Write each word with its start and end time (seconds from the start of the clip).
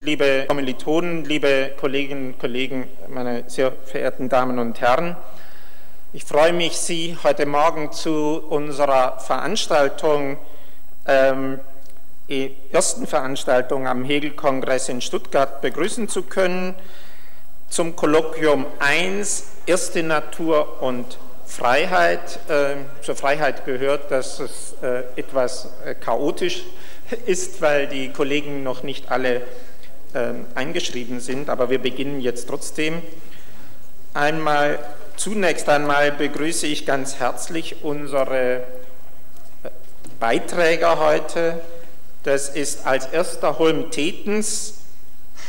Liebe 0.00 0.44
Kommilitonen, 0.46 1.24
liebe 1.24 1.72
Kolleginnen 1.76 2.28
und 2.28 2.38
Kollegen, 2.38 2.88
meine 3.08 3.42
sehr 3.50 3.72
verehrten 3.72 4.28
Damen 4.28 4.60
und 4.60 4.80
Herren, 4.80 5.16
ich 6.12 6.24
freue 6.24 6.52
mich, 6.52 6.76
Sie 6.76 7.16
heute 7.24 7.46
Morgen 7.46 7.90
zu 7.90 8.40
unserer 8.48 9.18
Veranstaltung, 9.18 10.38
ähm, 11.04 11.58
ersten 12.70 13.08
Veranstaltung 13.08 13.88
am 13.88 14.04
Hegel-Kongress 14.04 14.88
in 14.88 15.00
Stuttgart 15.00 15.60
begrüßen 15.62 16.08
zu 16.08 16.22
können, 16.22 16.76
zum 17.68 17.96
Kolloquium 17.96 18.66
1, 18.78 19.48
Erste 19.66 20.04
Natur 20.04 20.80
und 20.80 21.18
Freiheit. 21.44 22.38
Äh, 22.48 22.76
zur 23.02 23.16
Freiheit 23.16 23.64
gehört, 23.64 24.12
dass 24.12 24.38
es 24.38 24.76
äh, 24.80 25.02
etwas 25.16 25.72
äh, 25.84 25.96
chaotisch 25.96 26.62
ist, 27.26 27.60
weil 27.60 27.88
die 27.88 28.12
Kollegen 28.12 28.62
noch 28.62 28.84
nicht 28.84 29.10
alle 29.10 29.38
ähm, 29.38 29.67
eingeschrieben 30.54 31.20
sind, 31.20 31.50
aber 31.50 31.70
wir 31.70 31.78
beginnen 31.78 32.20
jetzt 32.20 32.48
trotzdem. 32.48 33.02
Einmal, 34.14 34.78
zunächst 35.16 35.68
einmal 35.68 36.12
begrüße 36.12 36.66
ich 36.66 36.86
ganz 36.86 37.20
herzlich 37.20 37.84
unsere 37.84 38.56
äh, 38.56 39.70
Beiträger 40.18 40.98
heute. 40.98 41.60
Das 42.24 42.48
ist 42.48 42.86
als 42.86 43.06
erster 43.06 43.58
Holm 43.58 43.90
Tetens 43.90 44.78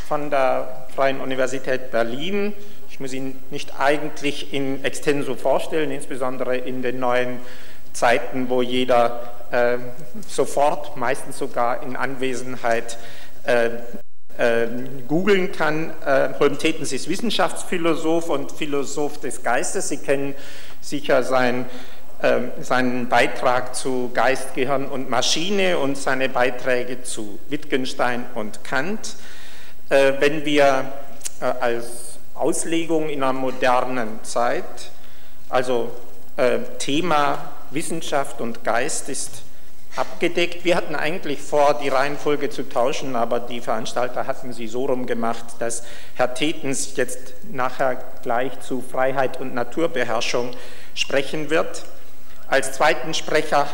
von 0.08 0.30
der 0.30 0.88
Freien 0.96 1.22
Universität 1.22 1.92
Berlin. 1.92 2.54
Ich 2.90 3.00
muss 3.00 3.14
ihn 3.14 3.36
nicht 3.50 3.80
eigentlich 3.80 4.54
in 4.54 4.84
extenso 4.84 5.36
vorstellen, 5.36 5.90
insbesondere 5.90 6.58
in 6.58 6.82
den 6.82 7.00
neuen 7.00 7.40
Zeiten, 7.94 8.50
wo 8.50 8.62
jeder 8.62 9.34
äh, 9.52 9.78
sofort, 10.28 10.96
meistens 10.98 11.38
sogar 11.38 11.82
in 11.82 11.96
Anwesenheit 11.96 12.98
äh, 13.46 13.70
googeln 15.08 15.52
kann. 15.52 15.92
Äh, 16.06 16.30
Holm 16.40 16.58
Tetens 16.58 16.94
ist 16.94 17.10
Wissenschaftsphilosoph 17.10 18.30
und 18.30 18.52
Philosoph 18.54 19.20
des 19.20 19.44
Geistes. 19.44 19.90
Sie 19.90 19.98
kennen 19.98 20.34
sicher 20.80 21.24
sein, 21.24 21.66
äh, 22.22 22.42
seinen 22.62 23.10
Beitrag 23.10 23.76
zu 23.76 24.12
Geist, 24.14 24.54
Gehirn 24.56 24.88
und 24.88 25.10
Maschine 25.10 25.78
und 25.78 25.98
seine 25.98 26.30
Beiträge 26.30 27.04
zu 27.04 27.40
Wittgenstein 27.50 28.26
und 28.34 28.64
Kant. 28.64 29.16
Äh, 29.90 30.14
wenn 30.20 30.46
wir 30.46 30.92
äh, 31.42 31.46
als 31.46 32.20
Auslegung 32.36 33.10
in 33.10 33.24
einer 33.24 33.34
modernen 33.34 34.24
Zeit, 34.24 34.92
also 35.50 35.92
Thema 36.78 37.52
Wissenschaft 37.72 38.40
und 38.40 38.64
Geist 38.64 39.10
ist 39.10 39.42
abgedeckt. 39.96 40.64
Wir 40.66 40.76
hatten 40.76 40.96
eigentlich 40.96 41.42
vor, 41.42 41.80
die 41.82 41.90
Reihenfolge 41.90 42.50
zu 42.50 42.68
tauschen, 42.68 43.16
aber 43.16 43.40
die 43.40 43.62
Veranstalter 43.62 44.28
hatten 44.28 44.54
sie 44.54 44.68
so 44.68 44.86
rum 44.86 45.06
gemacht, 45.06 45.46
dass 45.60 45.84
Herr 46.16 46.34
Tetens 46.34 46.96
jetzt 46.96 47.34
nachher 47.52 48.02
gleich 48.22 48.60
zu 48.60 48.82
Freiheit 48.82 49.40
und 49.40 49.54
Naturbeherrschung 49.54 50.52
sprechen 50.94 51.50
wird. 51.50 51.86
Als 52.48 52.74
zweiten 52.74 53.14
Sprecher 53.14 53.68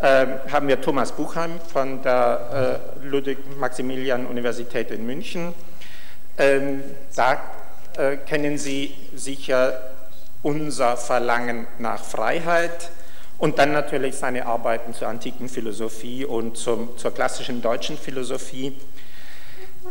äh, 0.00 0.26
haben 0.50 0.68
wir 0.68 0.80
Thomas 0.80 1.12
Buchheim 1.12 1.60
von 1.72 2.02
der 2.02 2.80
äh, 3.02 3.06
Ludwig-Maximilian-Universität 3.06 4.90
in 4.90 5.06
München. 5.06 5.54
Ähm, 6.38 6.82
da 7.14 7.40
äh, 7.96 8.16
kennen 8.16 8.56
Sie 8.56 8.94
sicher 9.14 9.78
unser 10.42 10.96
Verlangen 10.96 11.66
nach 11.78 12.02
Freiheit 12.02 12.90
und 13.40 13.58
dann 13.58 13.72
natürlich 13.72 14.16
seine 14.16 14.46
Arbeiten 14.46 14.92
zur 14.94 15.08
antiken 15.08 15.48
Philosophie 15.48 16.26
und 16.26 16.58
zum, 16.58 16.96
zur 16.98 17.12
klassischen 17.12 17.62
deutschen 17.62 17.96
Philosophie. 17.96 18.76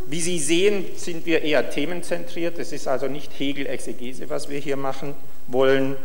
Wie 0.06 0.20
Sie 0.20 0.38
sehen, 0.38 0.86
sind 0.96 1.26
wir 1.26 1.42
eher 1.42 1.68
themenzentriert. 1.68 2.58
Es 2.60 2.70
ist 2.70 2.86
also 2.86 3.08
nicht 3.08 3.32
Hegel-Exegese, 3.36 4.30
was 4.30 4.48
wir 4.48 4.60
hier 4.60 4.76
machen 4.76 5.14
wollen. 5.48 5.96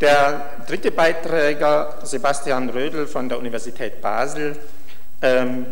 Der 0.00 0.64
dritte 0.66 0.90
Beiträger, 0.90 1.98
Sebastian 2.02 2.70
Rödel 2.70 3.06
von 3.06 3.28
der 3.28 3.38
Universität 3.38 4.00
Basel, 4.00 4.56
ähm, 5.20 5.66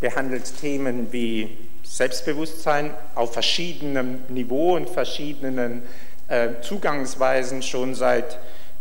behandelt 0.00 0.44
Themen 0.60 1.12
wie 1.12 1.58
Selbstbewusstsein 1.82 2.94
auf 3.16 3.32
verschiedenem 3.32 4.20
Niveau 4.28 4.76
und 4.76 4.88
verschiedenen 4.88 5.82
äh, 6.28 6.50
Zugangsweisen 6.62 7.62
schon 7.62 7.96
seit 7.96 8.38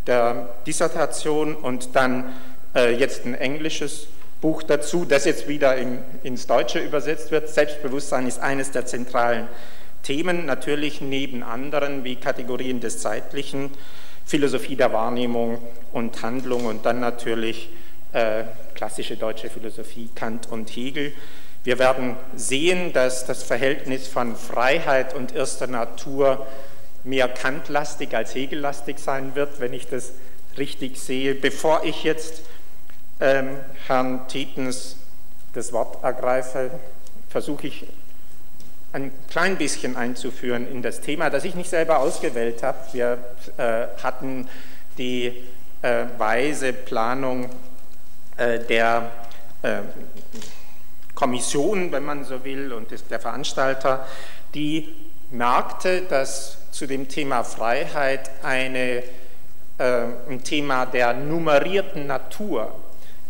der 0.08 0.50
Dissertation 0.66 1.56
und 1.56 1.96
dann 1.96 2.34
äh, 2.76 2.94
jetzt 2.96 3.26
ein 3.26 3.34
englisches 3.34 4.08
Buch 4.42 4.64
dazu, 4.64 5.06
das 5.06 5.26
jetzt 5.26 5.48
wieder 5.48 5.76
in, 5.76 6.00
ins 6.24 6.48
Deutsche 6.48 6.80
übersetzt 6.80 7.32
wird. 7.32 7.48
Selbstbewusstsein 7.48 8.28
ist 8.28 8.40
eines 8.40 8.72
der 8.72 8.86
zentralen 8.86 9.48
Themen, 10.04 10.46
natürlich 10.46 11.00
neben 11.00 11.44
anderen 11.44 12.04
wie 12.04 12.16
Kategorien 12.16 12.80
des 12.80 13.00
Zeitlichen, 13.00 13.70
Philosophie 14.26 14.76
der 14.76 14.94
Wahrnehmung 14.94 15.60
und 15.92 16.22
Handlung 16.24 16.66
und 16.66 16.86
dann 16.86 17.00
natürlich 17.00 17.70
äh, 18.14 18.44
klassische 18.74 19.16
deutsche 19.16 19.50
Philosophie, 19.50 20.10
Kant 20.16 20.48
und 20.50 20.70
Hegel. 20.70 21.14
Wir 21.64 21.78
werden 21.78 22.16
sehen, 22.36 22.94
dass 22.94 23.26
das 23.26 23.44
Verhältnis 23.44 24.08
von 24.08 24.36
Freiheit 24.36 25.14
und 25.14 25.36
erster 25.36 25.68
Natur 25.68 26.48
mehr 27.04 27.28
kantlastig 27.28 28.16
als 28.16 28.36
hegellastig 28.36 29.00
sein 29.00 29.36
wird, 29.36 29.60
wenn 29.60 29.74
ich 29.74 29.88
das 29.88 30.12
richtig 30.58 31.00
sehe. 31.00 31.36
Bevor 31.36 31.84
ich 31.84 32.04
jetzt 32.04 32.42
ähm, 33.20 33.58
Herrn 33.88 34.28
Tietens 34.28 34.98
das 35.54 35.74
Wort 35.74 36.04
ergreife, 36.04 36.72
versuche 37.30 37.68
ich 37.68 37.88
ein 38.94 39.12
klein 39.30 39.58
bisschen 39.58 39.96
einzuführen 39.96 40.70
in 40.70 40.82
das 40.82 41.02
Thema, 41.02 41.30
das 41.30 41.46
ich 41.46 41.56
nicht 41.56 41.70
selber 41.70 42.00
ausgewählt 42.00 42.62
habe. 42.62 42.78
Wir 42.92 43.18
äh, 43.58 43.88
hatten 44.04 44.50
die 44.98 45.44
äh, 45.82 46.06
weise 46.18 46.74
Planung 46.74 47.50
äh, 48.38 48.60
der 48.60 49.12
äh, 49.62 49.80
Kommission, 51.16 51.92
wenn 51.92 52.04
man 52.04 52.26
so 52.26 52.44
will, 52.44 52.74
und 52.74 52.90
der 53.10 53.20
Veranstalter, 53.20 54.08
die 54.54 54.94
merkte, 55.32 56.02
dass 56.04 56.58
zu 56.72 56.88
dem 56.88 57.08
Thema 57.08 57.44
Freiheit 57.44 58.30
eine, 58.44 59.04
äh, 59.78 60.04
ein 60.30 60.44
Thema 60.44 60.86
der 60.86 61.14
nummerierten 61.14 62.08
Natur, 62.08 62.74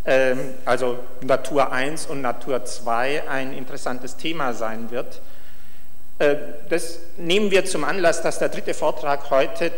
äh, 0.04 0.36
also 0.66 1.00
Natur 1.22 1.72
1 1.72 2.08
und 2.08 2.22
Natur 2.22 2.66
2, 2.66 3.28
ein 3.30 3.54
interessantes 3.54 4.18
Thema 4.18 4.54
sein 4.54 4.92
wird. 4.92 5.22
Äh, 6.20 6.36
das 6.70 7.00
nehmen 7.18 7.52
wir 7.52 7.66
zum 7.66 7.84
Anlass, 7.84 8.22
dass 8.22 8.40
der 8.40 8.50
dritte 8.50 8.74
Vortrag 8.74 9.30
heute 9.30 9.72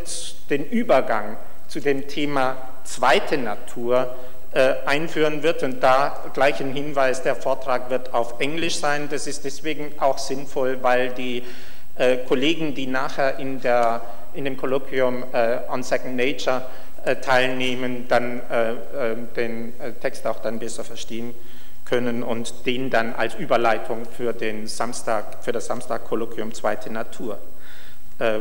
den 0.50 0.66
Übergang 0.66 1.38
zu 1.68 1.80
dem 1.80 2.08
Thema 2.08 2.58
zweite 2.84 3.38
Natur 3.38 4.14
äh, 4.54 4.76
einführen 4.86 5.42
wird. 5.42 5.64
Und 5.64 5.82
da 5.82 6.24
gleich 6.34 6.60
ein 6.60 6.74
Hinweis, 6.74 7.24
der 7.24 7.36
Vortrag 7.36 7.90
wird 7.90 8.14
auf 8.14 8.40
Englisch 8.40 8.78
sein. 8.78 9.08
Das 9.10 9.26
ist 9.26 9.46
deswegen 9.46 9.94
auch 10.00 10.18
sinnvoll, 10.18 10.84
weil 10.84 11.10
die 11.10 11.44
äh, 11.96 12.18
Kollegen, 12.18 12.74
die 12.74 12.88
nachher 12.88 13.40
in, 13.40 13.62
der, 13.62 14.02
in 14.34 14.46
dem 14.46 14.58
Kolloquium 14.58 15.24
äh, 15.32 15.60
on 15.70 15.84
Second 15.84 16.16
Nature 16.16 16.64
äh, 17.06 17.18
teilnehmen, 17.18 18.06
dann 18.08 18.42
äh, 18.50 18.72
äh, 18.72 18.76
den 19.36 19.80
äh, 19.80 19.92
Text 19.94 20.26
auch 20.26 20.40
dann 20.40 20.60
besser 20.60 20.84
verstehen 20.84 21.34
können 21.86 22.24
und 22.24 22.66
den 22.66 22.90
dann 22.90 23.14
als 23.14 23.36
Überleitung 23.36 24.06
für, 24.06 24.32
den 24.34 24.68
Samstag, 24.68 25.44
für 25.44 25.52
das 25.52 25.66
Samstag-Kolloquium 25.68 26.54
Zweite 26.54 26.92
Natur 26.92 27.40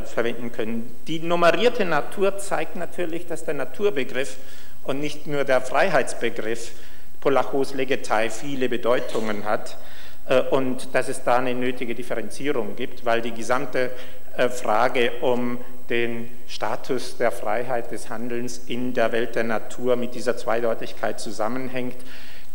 verwenden 0.05 0.53
können. 0.53 0.95
Die 1.09 1.19
nummerierte 1.19 1.87
Natur 1.87 2.37
zeigt 2.37 2.77
natürlich, 2.77 3.27
dass 3.27 3.47
der 3.47 3.55
Naturbegriff 3.55 4.37
und 4.84 5.01
nicht 5.01 5.27
nur 5.27 5.45
der 5.45 5.63
Freiheitsbegriff 5.63 6.73
Polachos 7.21 7.73
Legetei 7.73 8.29
viele 8.29 8.69
Bedeutungen 8.69 9.45
hat. 9.45 9.79
Äh, 10.27 10.41
und 10.41 10.94
dass 10.94 11.09
es 11.09 11.22
da 11.25 11.38
eine 11.38 11.55
nötige 11.55 11.94
Differenzierung 11.94 12.77
gibt, 12.77 13.04
weil 13.04 13.22
die 13.22 13.33
gesamte 13.33 13.91
äh, 14.36 14.48
Frage 14.48 15.13
um 15.21 15.59
den 15.91 16.30
Status 16.47 17.16
der 17.16 17.33
Freiheit 17.33 17.91
des 17.91 18.09
Handelns 18.09 18.59
in 18.66 18.95
der 18.95 19.13
Welt 19.13 19.34
der 19.34 19.45
Natur 19.45 19.97
mit 19.97 20.15
dieser 20.15 20.36
Zweideutigkeit 20.36 21.21
zusammenhängt. 21.21 21.97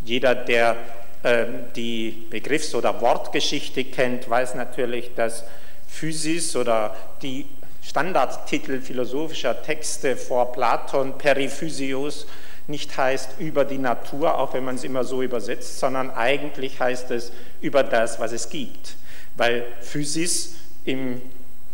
Jeder, 0.03 0.33
der 0.33 0.75
ähm, 1.23 1.65
die 1.75 2.25
Begriffs- 2.29 2.73
oder 2.73 3.01
Wortgeschichte 3.01 3.83
kennt, 3.83 4.29
weiß 4.29 4.55
natürlich, 4.55 5.13
dass 5.15 5.43
Physis 5.87 6.55
oder 6.55 6.95
die 7.21 7.45
Standardtitel 7.83 8.81
philosophischer 8.81 9.61
Texte 9.61 10.15
vor 10.15 10.51
Platon, 10.51 11.17
Periphysios, 11.17 12.27
nicht 12.67 12.97
heißt 12.97 13.39
über 13.39 13.65
die 13.65 13.77
Natur, 13.77 14.37
auch 14.37 14.53
wenn 14.53 14.65
man 14.65 14.75
es 14.75 14.83
immer 14.83 15.03
so 15.03 15.23
übersetzt, 15.23 15.79
sondern 15.79 16.11
eigentlich 16.11 16.79
heißt 16.79 17.11
es 17.11 17.31
über 17.61 17.83
das, 17.83 18.19
was 18.19 18.33
es 18.33 18.49
gibt. 18.49 18.95
Weil 19.37 19.65
Physis 19.81 20.55
im 20.85 21.21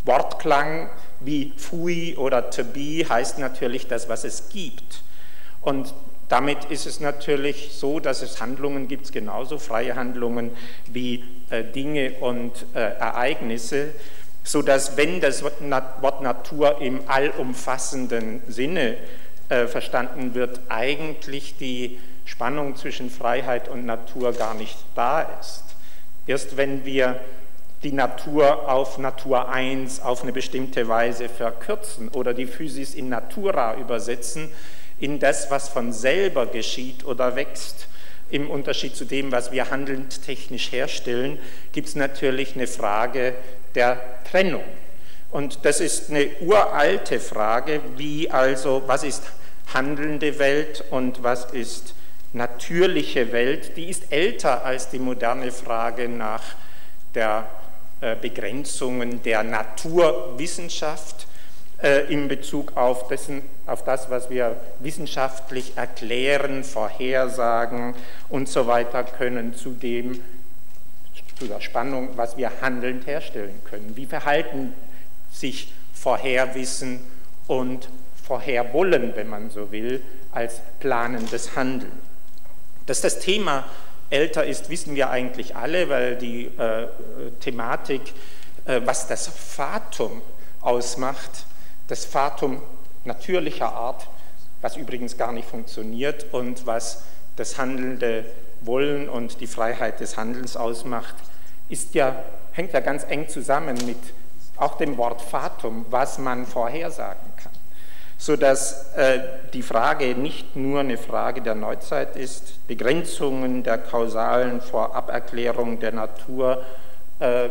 Wortklang 0.06 0.90
wie 1.20 1.54
fui 1.56 2.16
oder 2.18 2.50
to 2.50 2.64
be 2.64 3.06
heißt 3.08 3.40
natürlich 3.40 3.88
das, 3.88 4.10
was 4.10 4.24
es 4.24 4.50
gibt. 4.50 5.02
Und 5.62 5.94
damit 6.30 6.66
ist 6.66 6.86
es 6.86 7.00
natürlich 7.00 7.72
so, 7.74 8.00
dass 8.00 8.22
es 8.22 8.42
Handlungen 8.42 8.88
gibt, 8.88 9.12
genauso 9.12 9.58
freie 9.58 9.96
Handlungen 9.96 10.52
wie 10.88 11.24
äh, 11.50 11.64
Dinge 11.64 12.14
und 12.20 12.52
äh, 12.74 12.80
Ereignisse, 12.80 13.90
sodass 14.44 14.98
wenn 14.98 15.22
das 15.22 15.44
Wort 15.44 15.62
Natur 16.22 16.82
im 16.82 17.02
allumfassenden 17.08 18.42
Sinne 18.48 18.98
äh, 19.50 19.68
verstanden 19.68 20.34
wird, 20.34 20.60
eigentlich 20.70 21.58
die 21.58 22.00
Spannung 22.26 22.76
zwischen 22.76 23.10
Freiheit 23.10 23.68
und 23.68 23.86
Natur 23.86 24.34
gar 24.34 24.54
nicht 24.54 24.78
da 24.96 25.22
ist. 25.40 25.64
Erst 26.26 26.58
wenn 26.58 26.86
wir 26.86 27.20
die 27.84 27.92
Natur 27.92 28.70
auf 28.70 28.98
Natur 28.98 29.50
1 29.50 30.02
auf 30.02 30.24
eine 30.24 30.32
bestimmte 30.32 30.88
Weise 30.88 31.28
verkürzen 31.28 32.08
oder 32.08 32.34
die 32.34 32.46
Physis 32.46 32.96
in 32.96 33.10
Natura 33.10 33.76
übersetzen, 33.76 34.50
in 35.00 35.20
das, 35.20 35.52
was 35.52 35.68
von 35.68 35.92
selber 35.92 36.46
geschieht 36.46 37.04
oder 37.06 37.36
wächst, 37.36 37.88
im 38.30 38.50
Unterschied 38.50 38.96
zu 38.96 39.06
dem, 39.06 39.32
was 39.32 39.52
wir 39.52 39.70
handelnd 39.70 40.24
technisch 40.24 40.72
herstellen, 40.72 41.38
gibt 41.72 41.90
es 41.90 41.96
natürlich 41.96 42.56
eine 42.56 42.68
Frage 42.68 43.36
der 43.76 44.00
Trennung. 44.24 44.64
Und 45.34 45.66
das 45.66 45.80
ist 45.80 46.12
eine 46.12 46.30
uralte 46.42 47.20
Frage, 47.20 47.82
wie 47.98 48.30
also, 48.30 48.84
was 48.86 49.04
ist 49.04 49.24
handelnde 49.74 50.38
Welt 50.38 50.84
und 50.92 51.24
was 51.24 51.46
ist 51.46 51.96
natürliche 52.34 53.32
Welt, 53.32 53.76
die 53.76 53.90
ist 53.90 54.12
älter 54.12 54.64
als 54.64 54.90
die 54.90 55.00
moderne 55.00 55.52
Frage 55.52 56.08
nach 56.08 56.44
der 57.16 57.48
äh, 58.02 58.16
Begrenzungen 58.16 59.24
der 59.24 59.42
Naturwissenschaft 59.42 61.26
äh, 61.82 62.14
in 62.14 62.28
Bezug 62.28 62.78
auf, 62.78 63.08
dessen, 63.08 63.42
auf 63.66 63.84
das, 63.84 64.12
was 64.12 64.30
wir 64.30 64.56
wissenschaftlich 64.82 65.74
erklären, 65.76 66.64
vorhersagen 66.64 67.96
und 68.30 68.50
so 68.50 68.68
weiter 68.68 69.04
können, 69.04 69.56
zu 69.56 69.72
dem, 69.72 70.24
zu 71.40 71.48
der 71.48 71.60
Spannung, 71.60 72.10
was 72.18 72.38
wir 72.38 72.52
handelnd 72.62 73.08
herstellen 73.08 73.60
können. 73.68 73.94
Wie 73.96 74.06
verhalten 74.06 74.76
sich 75.34 75.74
Vorherwissen 75.94 77.02
und 77.48 77.90
Vorherwollen, 78.24 79.14
wenn 79.16 79.28
man 79.28 79.50
so 79.50 79.72
will, 79.72 80.02
als 80.32 80.62
planendes 80.80 81.56
Handeln? 81.56 81.92
Dass 82.86 83.02
das 83.02 83.20
Thema 83.20 83.66
älter 84.10 84.46
ist, 84.46 84.70
wissen 84.70 84.96
wir 84.96 85.10
eigentlich 85.10 85.56
alle, 85.56 85.90
weil 85.90 86.16
die 86.16 86.46
äh, 86.46 86.88
Thematik, 87.40 88.02
äh, 88.66 88.82
was 88.86 89.08
das 89.08 89.28
Fatum 89.28 90.22
ausmacht, 90.62 91.46
das 91.88 92.06
Fatum 92.06 92.62
natürlicher 93.06 93.74
Art, 93.74 94.08
was 94.62 94.78
übrigens 94.78 95.18
gar 95.18 95.32
nicht 95.32 95.48
funktioniert 95.48 96.34
und 96.34 96.66
was 96.66 97.04
das 97.36 97.58
handelnde 97.58 98.26
Wollen 98.62 99.10
und 99.10 99.42
die 99.42 99.48
Freiheit 99.48 100.00
des 100.00 100.16
Handelns 100.16 100.56
ausmacht, 100.56 101.16
ist 101.70 101.96
ja, 101.96 102.24
hängt 102.54 102.72
ja 102.74 102.80
ganz 102.80 103.04
eng 103.04 103.28
zusammen 103.28 103.76
mit 103.86 103.98
auch 104.64 104.78
dem 104.78 104.98
Wort 104.98 105.22
Fatum, 105.22 105.86
was 105.90 106.18
man 106.18 106.46
vorhersagen 106.46 107.32
kann 107.38 107.52
sodass 108.24 108.94
äh, 108.96 109.20
die 109.52 109.62
Frage 109.62 110.16
nicht 110.16 110.56
nur 110.56 110.80
eine 110.80 110.98
Frage 110.98 111.42
der 111.42 111.56
Neuzeit 111.56 112.16
ist, 112.16 112.66
Begrenzungen 112.68 113.64
der 113.64 113.78
kausalen 113.78 114.62
Voraberklärung 114.62 115.82
der 115.82 115.92
Natur 115.92 116.64
äh, 117.20 117.50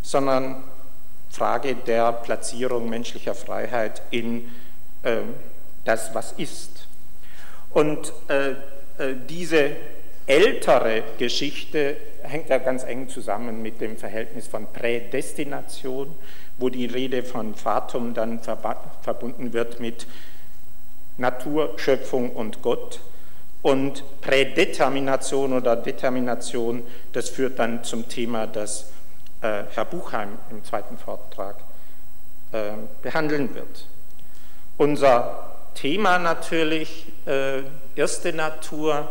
sondern 0.00 0.62
Frage 1.28 1.74
der 1.74 2.12
Platzierung 2.12 2.88
menschlicher 2.88 3.34
Freiheit 3.34 4.00
in 4.12 4.48
äh, 5.02 5.16
das, 5.84 6.14
was 6.14 6.30
ist. 6.30 6.86
Und 7.70 8.12
äh, 8.28 8.50
äh, 8.50 9.16
diese 9.28 9.72
ältere 10.26 11.02
Geschichte 11.18 11.96
hängt 12.26 12.48
ja 12.48 12.58
ganz 12.58 12.84
eng 12.84 13.08
zusammen 13.08 13.62
mit 13.62 13.80
dem 13.80 13.96
Verhältnis 13.96 14.46
von 14.46 14.66
Prädestination, 14.72 16.14
wo 16.58 16.68
die 16.68 16.86
Rede 16.86 17.22
von 17.22 17.54
Fatum 17.54 18.14
dann 18.14 18.40
verbunden 18.40 19.52
wird 19.52 19.80
mit 19.80 20.06
Natur, 21.18 21.78
Schöpfung 21.78 22.30
und 22.30 22.62
Gott. 22.62 23.00
Und 23.62 24.04
Prädetermination 24.20 25.52
oder 25.52 25.74
Determination, 25.76 26.84
das 27.12 27.30
führt 27.30 27.58
dann 27.58 27.82
zum 27.82 28.08
Thema, 28.08 28.46
das 28.46 28.92
äh, 29.40 29.64
Herr 29.74 29.84
Buchheim 29.84 30.38
im 30.50 30.64
zweiten 30.64 30.96
Vortrag 30.98 31.56
äh, 32.52 32.72
behandeln 33.02 33.54
wird. 33.54 33.86
Unser 34.76 35.52
Thema 35.74 36.18
natürlich, 36.18 37.06
äh, 37.26 37.62
erste 37.96 38.32
Natur 38.32 39.08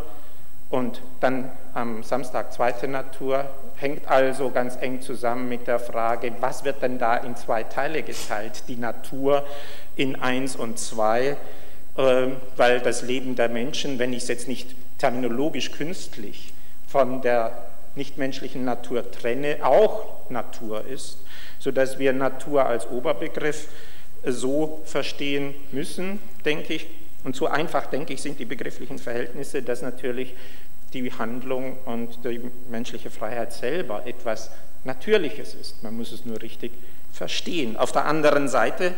und 0.70 1.00
dann 1.20 1.50
am 1.74 2.02
Samstag 2.02 2.52
zweite 2.52 2.88
Natur, 2.88 3.44
hängt 3.76 4.08
also 4.08 4.50
ganz 4.50 4.76
eng 4.80 5.00
zusammen 5.00 5.48
mit 5.48 5.66
der 5.66 5.78
Frage, 5.78 6.32
was 6.40 6.64
wird 6.64 6.82
denn 6.82 6.98
da 6.98 7.16
in 7.16 7.36
zwei 7.36 7.62
Teile 7.62 8.02
geteilt, 8.02 8.64
die 8.68 8.76
Natur 8.76 9.44
in 9.94 10.16
eins 10.16 10.56
und 10.56 10.78
zwei, 10.78 11.36
äh, 11.96 12.26
weil 12.56 12.80
das 12.80 13.02
Leben 13.02 13.36
der 13.36 13.48
Menschen, 13.48 13.98
wenn 13.98 14.12
ich 14.12 14.22
es 14.22 14.28
jetzt 14.28 14.48
nicht 14.48 14.74
terminologisch 14.98 15.72
künstlich 15.72 16.52
von 16.88 17.22
der 17.22 17.52
nichtmenschlichen 17.94 18.64
Natur 18.64 19.10
trenne, 19.10 19.58
auch 19.62 20.30
Natur 20.30 20.84
ist, 20.86 21.18
sodass 21.58 21.98
wir 21.98 22.12
Natur 22.12 22.66
als 22.66 22.88
Oberbegriff 22.88 23.68
so 24.24 24.82
verstehen 24.84 25.54
müssen, 25.72 26.20
denke 26.44 26.74
ich. 26.74 26.86
Und 27.26 27.34
so 27.34 27.48
einfach, 27.48 27.86
denke 27.86 28.12
ich, 28.12 28.22
sind 28.22 28.38
die 28.38 28.44
begrifflichen 28.44 29.00
Verhältnisse, 29.00 29.60
dass 29.60 29.82
natürlich 29.82 30.32
die 30.92 31.12
Handlung 31.12 31.76
und 31.84 32.24
die 32.24 32.40
menschliche 32.70 33.10
Freiheit 33.10 33.52
selber 33.52 34.06
etwas 34.06 34.52
Natürliches 34.84 35.54
ist. 35.54 35.82
Man 35.82 35.96
muss 35.96 36.12
es 36.12 36.24
nur 36.24 36.40
richtig 36.40 36.70
verstehen. 37.12 37.76
Auf 37.76 37.90
der 37.90 38.04
anderen 38.04 38.46
Seite 38.46 38.94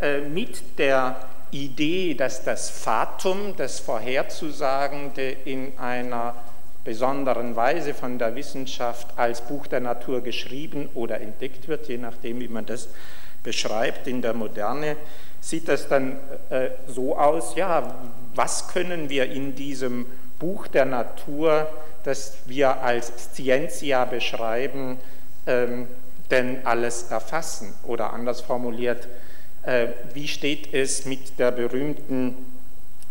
äh, 0.00 0.20
mit 0.20 0.78
der 0.78 1.28
Idee, 1.50 2.14
dass 2.14 2.42
das 2.44 2.70
Fatum, 2.70 3.54
das 3.58 3.78
Vorherzusagende 3.78 5.36
in 5.44 5.78
einer 5.78 6.34
besonderen 6.82 7.56
Weise 7.56 7.92
von 7.92 8.18
der 8.18 8.34
Wissenschaft 8.36 9.18
als 9.18 9.42
Buch 9.42 9.66
der 9.66 9.80
Natur 9.80 10.22
geschrieben 10.22 10.88
oder 10.94 11.20
entdeckt 11.20 11.68
wird, 11.68 11.88
je 11.88 11.98
nachdem, 11.98 12.40
wie 12.40 12.48
man 12.48 12.64
das 12.64 12.88
beschreibt 13.42 14.06
in 14.06 14.22
der 14.22 14.32
Moderne, 14.32 14.96
sieht 15.46 15.68
das 15.68 15.86
dann 15.86 16.18
äh, 16.50 16.70
so 16.88 17.16
aus, 17.16 17.54
ja, 17.54 17.94
was 18.34 18.66
können 18.68 19.08
wir 19.08 19.30
in 19.30 19.54
diesem 19.54 20.06
Buch 20.40 20.66
der 20.66 20.84
Natur, 20.84 21.68
das 22.02 22.38
wir 22.46 22.82
als 22.82 23.12
Scientia 23.32 24.06
beschreiben, 24.06 24.98
ähm, 25.46 25.86
denn 26.32 26.66
alles 26.66 27.04
erfassen? 27.10 27.72
Oder 27.84 28.12
anders 28.12 28.40
formuliert, 28.40 29.06
äh, 29.62 29.88
wie 30.14 30.26
steht 30.26 30.74
es 30.74 31.06
mit 31.06 31.38
der 31.38 31.52
berühmten 31.52 32.34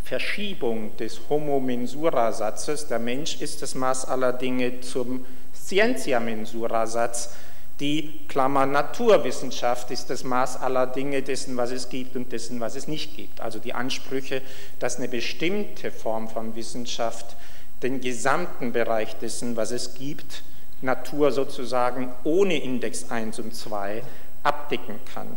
Verschiebung 0.04 0.96
des 0.98 1.22
Homo 1.30 1.62
mensura 1.62 2.34
Satzes, 2.34 2.88
der 2.88 3.00
Mensch 3.00 3.42
ist 3.42 3.62
das 3.62 3.76
Maß 3.76 4.10
aller 4.10 4.34
Dinge, 4.34 4.82
zum 4.82 5.26
Scientia 5.54 6.20
mensura 6.20 6.86
Satz, 6.86 7.30
die 7.80 8.22
Klammer 8.30 8.66
Naturwissenschaft 8.66 9.92
ist 9.92 10.10
das 10.10 10.24
Maß 10.24 10.62
aller 10.62 10.88
Dinge 10.88 11.22
dessen, 11.22 11.58
was 11.58 11.72
es 11.72 11.90
gibt 11.90 12.16
und 12.16 12.32
dessen, 12.32 12.62
was 12.62 12.76
es 12.76 12.88
nicht 12.88 13.18
gibt. 13.18 13.42
Also 13.42 13.60
die 13.60 13.74
Ansprüche, 13.74 14.42
dass 14.80 14.98
eine 14.98 15.10
bestimmte 15.10 15.92
Form 15.92 16.30
von 16.30 16.56
Wissenschaft 16.56 17.36
den 17.84 18.00
gesamten 18.00 18.72
Bereich 18.72 19.18
dessen, 19.18 19.58
was 19.58 19.72
es 19.72 19.94
gibt, 19.96 20.44
Natur 20.82 21.32
sozusagen 21.32 22.14
ohne 22.24 22.62
Index 22.62 23.12
1 23.12 23.40
und 23.40 23.54
2 23.54 24.04
abdecken 24.44 25.00
kann. 25.14 25.28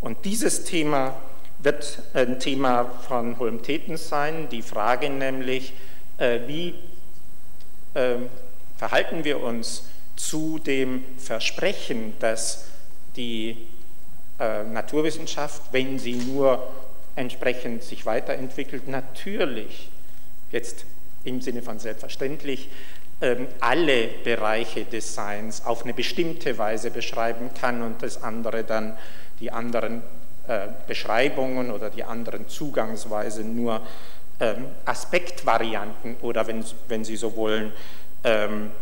Und 0.00 0.24
dieses 0.24 0.64
Thema 0.64 1.14
wird 1.60 2.00
ein 2.12 2.40
Thema 2.40 2.90
von 3.06 3.38
Holm-Tetens 3.38 4.08
sein, 4.08 4.48
die 4.50 4.62
Frage 4.62 5.10
nämlich, 5.10 5.72
äh, 6.18 6.40
wie 6.46 6.74
äh, 7.94 8.16
verhalten 8.76 9.24
wir 9.24 9.40
uns 9.40 9.84
zu 10.16 10.58
dem 10.58 11.04
Versprechen, 11.18 12.14
dass 12.20 12.66
die 13.16 13.66
äh, 14.38 14.64
Naturwissenschaft, 14.64 15.62
wenn 15.72 15.98
sie 15.98 16.14
nur 16.14 16.66
entsprechend 17.16 17.82
sich 17.82 18.06
weiterentwickelt, 18.06 18.88
natürlich 18.88 19.90
jetzt 20.50 20.84
im 21.24 21.40
Sinne 21.40 21.62
von 21.62 21.78
selbstverständlich 21.78 22.68
ähm, 23.20 23.46
alle 23.60 24.08
Bereiche 24.24 24.84
des 24.84 25.14
Seins 25.14 25.64
auf 25.64 25.84
eine 25.84 25.94
bestimmte 25.94 26.58
Weise 26.58 26.90
beschreiben 26.90 27.50
kann 27.58 27.82
und 27.82 28.02
das 28.02 28.22
andere 28.22 28.64
dann 28.64 28.98
die 29.40 29.50
anderen 29.50 30.02
äh, 30.48 30.68
Beschreibungen 30.86 31.70
oder 31.70 31.90
die 31.90 32.04
anderen 32.04 32.48
Zugangsweisen 32.48 33.56
nur 33.56 33.80
ähm, 34.40 34.66
Aspektvarianten 34.84 36.16
oder 36.22 36.46
wenn, 36.46 37.04
Sie 37.04 37.16
so 37.16 37.36
wollen, 37.36 37.72
ähm, 38.24 38.72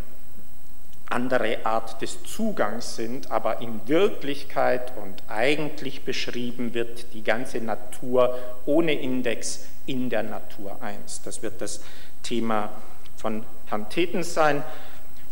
andere 1.13 1.65
Art 1.65 2.01
des 2.03 2.23
Zugangs 2.25 2.97
sind, 2.97 3.31
aber 3.31 3.61
in 3.61 3.81
Wirklichkeit 3.87 4.93
und 5.03 5.23
eigentlich 5.29 6.03
beschrieben 6.05 6.75
wird 6.75 7.13
die 7.15 7.23
ganze 7.23 7.59
Natur 7.59 8.39
ohne 8.67 8.95
Index 8.95 9.67
in 9.87 10.11
der 10.11 10.23
Natur 10.23 10.77
1. 10.83 11.23
Das 11.23 11.43
wird 11.43 11.61
das 11.61 11.83
Thema 12.23 12.71
von 13.17 13.45
Herrn 13.67 13.89
Tetens 13.89 14.35
sein. 14.35 14.63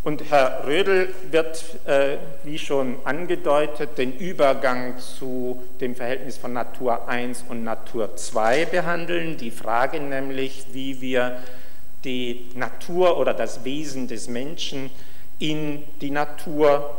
Und 0.03 0.31
Herr 0.31 0.67
Rödel 0.67 1.15
wird, 1.31 1.63
äh, 1.87 2.17
wie 2.43 2.59
schon 2.59 2.97
angedeutet, 3.05 3.99
den 3.99 4.17
Übergang 4.17 4.99
zu 4.99 5.63
dem 5.81 5.95
Verhältnis 5.95 6.39
von 6.39 6.55
Natur 6.55 7.07
1 7.07 7.45
und 7.49 7.65
Natur 7.65 8.17
2 8.17 8.65
behandeln. 8.65 9.37
Die 9.37 9.51
Frage 9.51 10.01
nämlich, 10.01 10.67
wie 10.73 11.03
wir 11.03 11.37
die 12.05 12.49
Natur 12.55 13.19
oder 13.19 13.35
das 13.35 13.65
Wesen 13.65 14.09
des 14.09 14.27
Menschen 14.27 14.91
in 15.41 15.83
die 16.01 16.11
Natur 16.11 16.95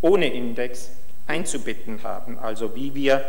ohne 0.00 0.32
Index 0.32 0.90
einzubitten 1.28 2.02
haben. 2.02 2.38
Also 2.38 2.74
wie 2.74 2.94
wir 2.94 3.24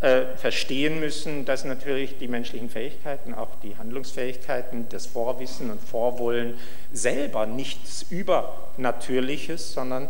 äh, 0.00 0.36
verstehen 0.36 1.00
müssen, 1.00 1.44
dass 1.46 1.64
natürlich 1.64 2.18
die 2.18 2.28
menschlichen 2.28 2.68
Fähigkeiten, 2.68 3.34
auch 3.34 3.48
die 3.62 3.76
Handlungsfähigkeiten, 3.76 4.86
das 4.90 5.06
Vorwissen 5.06 5.70
und 5.70 5.80
Vorwollen 5.82 6.54
selber 6.92 7.46
nichts 7.46 8.04
Übernatürliches, 8.10 9.72
sondern 9.72 10.08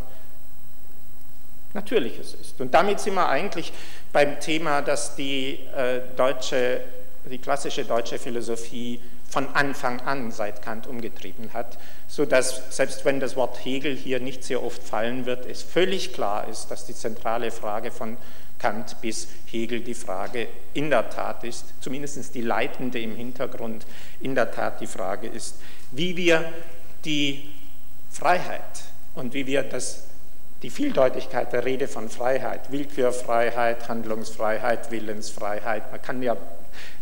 Natürliches 1.73 2.35
ist. 2.35 2.61
Und 2.61 2.75
damit 2.75 2.99
sind 2.99 3.15
wir 3.15 3.29
eigentlich 3.29 3.73
beim 4.13 4.41
Thema, 4.41 4.83
dass 4.83 5.15
die 5.15 5.61
äh, 5.77 6.01
deutsche, 6.17 6.81
die 7.31 7.39
klassische 7.39 7.85
deutsche 7.85 8.19
Philosophie 8.19 9.01
von 9.29 9.49
Anfang 9.55 10.01
an 10.01 10.31
seit 10.31 10.63
Kant 10.63 10.87
umgetrieben 10.87 11.53
hat, 11.53 11.79
sodass 12.09 12.63
selbst 12.71 13.05
wenn 13.05 13.21
das 13.21 13.37
Wort 13.37 13.65
Hegel 13.65 13.97
hier 13.97 14.21
nicht 14.21 14.45
sehr 14.45 14.63
oft 14.63 14.83
fallen 14.83 15.27
wird, 15.27 15.47
es 15.47 15.63
völlig 15.63 16.13
klar 16.13 16.49
ist, 16.49 16.71
dass 16.71 16.87
die 16.87 16.95
zentrale 16.95 17.51
Frage 17.51 17.91
von 17.91 18.17
Kant 18.59 19.01
bis 19.01 19.29
Hegel 19.47 19.81
die 19.81 19.95
Frage 19.95 20.49
in 20.73 20.91
der 20.91 21.11
Tat 21.11 21.45
ist, 21.45 21.65
zumindest 21.81 22.35
die 22.35 22.41
leitende 22.41 23.01
im 23.01 23.15
Hintergrund 23.15 23.87
in 24.21 24.35
der 24.35 24.51
Tat 24.51 24.81
die 24.81 24.87
Frage 24.87 25.27
ist, 25.27 25.57
wie 25.91 26.17
wir 26.17 26.53
die 27.05 27.51
Freiheit 28.11 28.63
und 29.15 29.35
wie 29.35 29.47
wir 29.47 29.63
das, 29.63 30.05
die 30.63 30.71
Vieldeutigkeit 30.71 31.53
der 31.53 31.65
Rede 31.65 31.89
von 31.89 32.09
Freiheit, 32.09 32.73
Willkürfreiheit, 32.73 33.89
Handlungsfreiheit, 33.89 34.91
Willensfreiheit, 34.91 35.91
man 35.91 36.03
kann 36.03 36.23
ja 36.23 36.37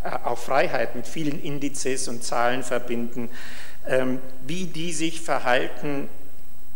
äh, 0.04 0.10
auch 0.24 0.38
Freiheit 0.38 0.94
mit 0.94 1.06
vielen 1.06 1.40
Indizes 1.42 2.08
und 2.08 2.22
Zahlen 2.22 2.62
verbinden, 2.62 3.30
ähm, 3.86 4.20
wie 4.46 4.66
die 4.66 4.92
sich 4.92 5.20
verhalten 5.20 6.08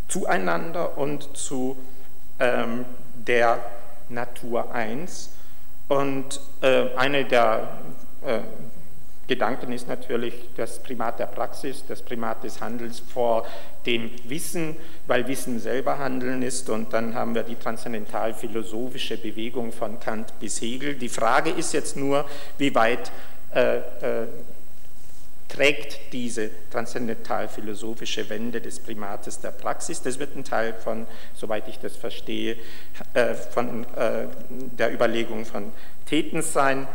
zueinander 0.09 0.97
und 0.99 1.37
zu 1.37 1.77
ähm, 2.39 2.85
der 3.15 3.59
Natur 4.09 4.73
1. 4.73 5.31
Und 5.89 6.41
äh, 6.61 6.95
eine 6.97 7.25
der 7.25 7.69
äh, 8.25 8.41
Gedanken 9.29 9.73
ist 9.73 9.87
natürlich 9.87 10.35
das 10.57 10.83
Primat 10.83 11.19
der 11.19 11.27
Praxis, 11.27 11.85
das 11.87 12.01
Primat 12.01 12.43
des 12.43 12.63
Handels 12.63 13.01
vor 13.01 13.47
dem 13.85 14.11
Wissen, 14.25 14.75
weil 15.07 15.29
Wissen 15.29 15.61
selber 15.61 15.99
Handeln 15.99 16.43
ist. 16.43 16.71
Und 16.71 16.95
dann 16.95 17.15
haben 17.15 17.35
wir 17.35 17.43
die 17.43 17.57
transzendental-philosophische 17.57 19.19
Bewegung 19.19 19.71
von 19.71 20.01
Kant 20.01 20.33
bis 20.41 20.63
Hegel. 20.63 20.95
Die 20.95 21.11
Frage 21.11 21.51
ist 21.51 21.75
jetzt 21.75 21.95
nur, 21.95 22.25
wie 22.57 22.75
weit 22.75 23.13
äh, 23.55 23.77
äh, 23.77 24.27
trägt 25.49 26.13
diese 26.13 26.51
transzendental-philosophische 26.71 28.29
Wende 28.29 28.61
des 28.61 28.81
Primates 28.81 29.41
der 29.41 29.51
Praxis. 29.51 30.03
Das 30.03 30.19
wird 30.19 30.37
ein 30.37 30.45
Teil 30.45 30.75
von, 30.75 31.07
soweit 31.35 31.69
ich 31.69 31.79
das 31.79 31.97
verstehe, 31.97 32.57
äh, 33.15 33.35
von 33.35 33.85
äh, 33.97 34.27
der 34.79 34.93
Überlegung 34.93 35.45
von 35.45 35.73
Tetens 36.07 36.53
sein. 36.53 36.87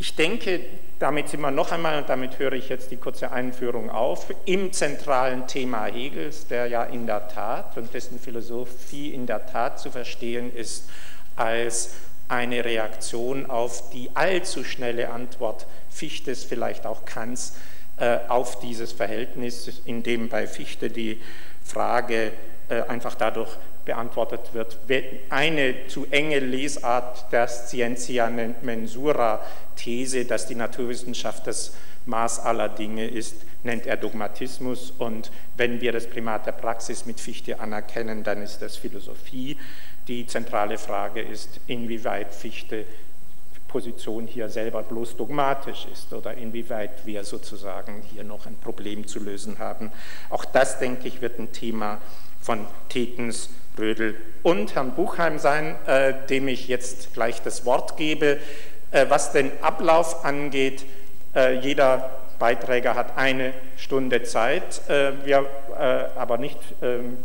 Ich 0.00 0.14
denke, 0.14 0.60
damit 1.00 1.28
sind 1.28 1.40
wir 1.40 1.50
noch 1.50 1.72
einmal, 1.72 1.98
und 1.98 2.08
damit 2.08 2.38
höre 2.38 2.52
ich 2.52 2.68
jetzt 2.68 2.92
die 2.92 2.96
kurze 2.96 3.32
Einführung 3.32 3.90
auf, 3.90 4.32
im 4.44 4.72
zentralen 4.72 5.48
Thema 5.48 5.86
Hegels, 5.86 6.46
der 6.46 6.68
ja 6.68 6.84
in 6.84 7.06
der 7.06 7.26
Tat 7.26 7.76
und 7.76 7.92
dessen 7.92 8.20
Philosophie 8.20 9.12
in 9.12 9.26
der 9.26 9.46
Tat 9.46 9.80
zu 9.80 9.90
verstehen 9.90 10.54
ist 10.54 10.88
als 11.34 11.94
eine 12.28 12.64
Reaktion 12.64 13.50
auf 13.50 13.90
die 13.90 14.10
allzu 14.14 14.62
schnelle 14.62 15.10
Antwort 15.10 15.66
Fichtes, 15.90 16.44
vielleicht 16.44 16.86
auch 16.86 17.04
Kants, 17.04 17.56
äh, 17.96 18.18
auf 18.28 18.60
dieses 18.60 18.92
Verhältnis, 18.92 19.80
in 19.84 20.04
dem 20.04 20.28
bei 20.28 20.46
Fichte 20.46 20.90
die 20.90 21.20
Frage 21.64 22.32
äh, 22.68 22.82
einfach 22.82 23.16
dadurch 23.16 23.50
beantwortet 23.88 24.52
wird. 24.52 24.76
Eine 25.30 25.86
zu 25.88 26.06
enge 26.10 26.40
Lesart 26.40 27.32
der 27.32 27.48
Scientia 27.48 28.30
Mensura 28.60 29.40
These, 29.76 30.26
dass 30.26 30.46
die 30.46 30.54
Naturwissenschaft 30.54 31.46
das 31.46 31.72
Maß 32.04 32.40
aller 32.40 32.68
Dinge 32.68 33.06
ist, 33.06 33.36
nennt 33.62 33.86
er 33.86 33.96
Dogmatismus 33.96 34.92
und 34.98 35.30
wenn 35.56 35.80
wir 35.80 35.92
das 35.92 36.06
Primat 36.06 36.44
der 36.44 36.52
Praxis 36.52 37.06
mit 37.06 37.18
Fichte 37.18 37.60
anerkennen, 37.60 38.22
dann 38.24 38.42
ist 38.42 38.60
das 38.60 38.76
Philosophie. 38.76 39.56
Die 40.06 40.26
zentrale 40.26 40.76
Frage 40.76 41.22
ist, 41.22 41.60
inwieweit 41.66 42.34
Fichte 42.34 42.84
Position 43.68 44.26
hier 44.26 44.50
selber 44.50 44.82
bloß 44.82 45.16
dogmatisch 45.16 45.86
ist 45.92 46.12
oder 46.12 46.34
inwieweit 46.34 47.06
wir 47.06 47.24
sozusagen 47.24 48.02
hier 48.10 48.24
noch 48.24 48.46
ein 48.46 48.56
Problem 48.56 49.06
zu 49.06 49.18
lösen 49.18 49.58
haben. 49.58 49.92
Auch 50.28 50.44
das, 50.44 50.78
denke 50.78 51.08
ich, 51.08 51.20
wird 51.22 51.38
ein 51.38 51.52
Thema 51.52 52.00
von 52.40 52.66
Tetens, 52.88 53.50
Rödel 53.78 54.16
und 54.42 54.74
Herrn 54.74 54.92
Buchheim 54.92 55.38
sein, 55.38 55.76
äh, 55.86 56.14
dem 56.28 56.48
ich 56.48 56.68
jetzt 56.68 57.14
gleich 57.14 57.42
das 57.42 57.64
Wort 57.64 57.96
gebe. 57.96 58.38
Äh, 58.90 59.06
was 59.08 59.32
den 59.32 59.52
Ablauf 59.62 60.24
angeht, 60.24 60.84
äh, 61.34 61.58
jeder 61.58 62.10
Beiträger 62.38 62.94
hat 62.94 63.16
eine 63.16 63.52
Stunde 63.76 64.22
Zeit, 64.22 64.80
wir 65.24 65.44
aber 66.16 66.38
nicht 66.38 66.60
ähm, 66.82 67.18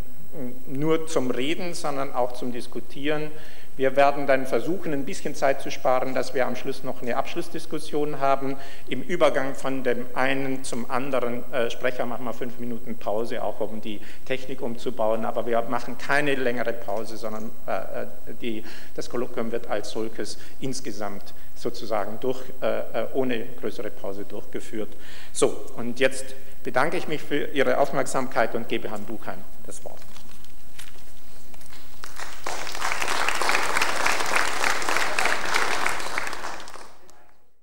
nur 0.65 1.05
zum 1.05 1.29
Reden, 1.29 1.75
sondern 1.75 2.13
auch 2.13 2.32
zum 2.32 2.51
Diskutieren. 2.51 3.29
Wir 3.75 3.95
werden 3.95 4.27
dann 4.27 4.45
versuchen, 4.45 4.93
ein 4.93 5.05
bisschen 5.05 5.33
Zeit 5.33 5.61
zu 5.61 5.71
sparen, 5.71 6.13
dass 6.13 6.33
wir 6.33 6.45
am 6.45 6.55
Schluss 6.55 6.83
noch 6.83 7.01
eine 7.01 7.17
Abschlussdiskussion 7.17 8.19
haben. 8.19 8.57
Im 8.87 9.01
Übergang 9.01 9.55
von 9.55 9.83
dem 9.83 10.05
einen 10.13 10.63
zum 10.63 10.89
anderen 10.91 11.51
äh, 11.51 11.71
Sprecher 11.71 12.05
machen 12.05 12.25
wir 12.25 12.33
fünf 12.33 12.59
Minuten 12.59 12.97
Pause, 12.97 13.43
auch 13.43 13.59
um 13.59 13.81
die 13.81 13.99
Technik 14.25 14.61
umzubauen. 14.61 15.25
Aber 15.25 15.45
wir 15.47 15.61
machen 15.63 15.97
keine 15.97 16.35
längere 16.35 16.73
Pause, 16.73 17.17
sondern 17.17 17.51
äh, 17.67 18.03
äh 18.03 18.07
die, 18.41 18.63
das 18.95 19.09
Kolloquium 19.09 19.51
wird 19.51 19.67
als 19.67 19.91
solches 19.91 20.37
insgesamt 20.59 21.33
sozusagen 21.55 22.19
durch, 22.19 22.41
äh, 22.61 22.79
äh, 22.79 23.07
ohne 23.13 23.45
größere 23.59 23.89
Pause 23.89 24.25
durchgeführt. 24.25 24.89
So, 25.31 25.65
und 25.77 25.99
jetzt 25.99 26.35
bedanke 26.63 26.97
ich 26.97 27.07
mich 27.07 27.21
für 27.21 27.47
Ihre 27.47 27.77
Aufmerksamkeit 27.77 28.55
und 28.55 28.69
gebe 28.69 28.89
Herrn 28.89 29.03
Buchheim 29.03 29.39
das 29.65 29.83
Wort. 29.83 29.99